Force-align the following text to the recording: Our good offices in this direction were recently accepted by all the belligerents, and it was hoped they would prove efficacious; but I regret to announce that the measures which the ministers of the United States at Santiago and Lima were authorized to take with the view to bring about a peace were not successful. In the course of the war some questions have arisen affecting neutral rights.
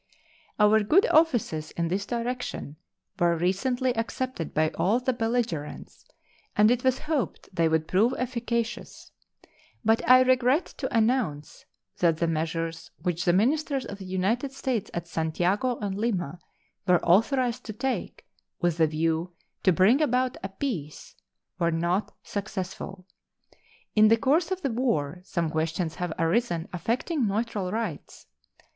Our 0.59 0.79
good 0.79 1.05
offices 1.11 1.69
in 1.77 1.89
this 1.89 2.07
direction 2.07 2.77
were 3.19 3.37
recently 3.37 3.95
accepted 3.95 4.51
by 4.51 4.69
all 4.71 4.99
the 4.99 5.13
belligerents, 5.13 6.05
and 6.57 6.71
it 6.71 6.83
was 6.83 6.97
hoped 6.97 7.49
they 7.53 7.69
would 7.69 7.87
prove 7.87 8.15
efficacious; 8.17 9.11
but 9.85 10.01
I 10.09 10.21
regret 10.21 10.65
to 10.77 10.91
announce 10.91 11.65
that 11.99 12.17
the 12.17 12.25
measures 12.25 12.89
which 12.97 13.25
the 13.25 13.31
ministers 13.33 13.85
of 13.85 13.99
the 13.99 14.05
United 14.05 14.53
States 14.53 14.89
at 14.91 15.07
Santiago 15.07 15.77
and 15.81 15.93
Lima 15.95 16.39
were 16.87 17.05
authorized 17.05 17.63
to 17.65 17.73
take 17.73 18.25
with 18.59 18.77
the 18.77 18.87
view 18.87 19.35
to 19.61 19.71
bring 19.71 20.01
about 20.01 20.35
a 20.41 20.49
peace 20.49 21.13
were 21.59 21.69
not 21.69 22.11
successful. 22.23 23.05
In 23.95 24.07
the 24.07 24.17
course 24.17 24.49
of 24.49 24.63
the 24.63 24.71
war 24.71 25.21
some 25.25 25.51
questions 25.51 25.93
have 26.01 26.11
arisen 26.17 26.67
affecting 26.73 27.27
neutral 27.27 27.71
rights. 27.71 28.25